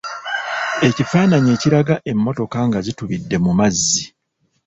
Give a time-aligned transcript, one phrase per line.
[0.87, 4.03] Ekifaananyi ekiraga emmotoka nga zitubidde mu mazzi.